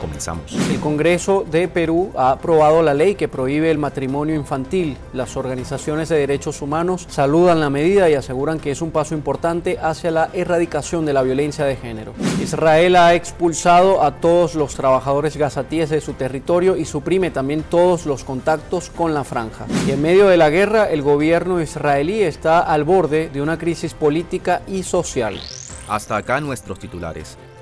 [0.00, 0.52] Comenzamos.
[0.52, 4.96] El Congreso de Perú ha aprobado la ley que prohíbe el matrimonio infantil.
[5.12, 9.78] Las organizaciones de derechos humanos saludan la medida y aseguran que es un paso importante
[9.80, 12.14] hacia la erradicación de la violencia de género.
[12.42, 18.06] Israel ha expulsado a todos los trabajadores gazatíes de su territorio y suprime también todos
[18.06, 19.66] los contactos con la franja.
[19.86, 23.94] Y en medio de la guerra, el gobierno israelí está al borde de una crisis
[23.94, 25.40] política y social.
[25.88, 27.36] Hasta acá nuestros titulares.